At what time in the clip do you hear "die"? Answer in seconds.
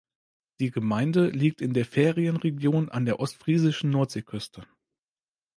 0.59-0.71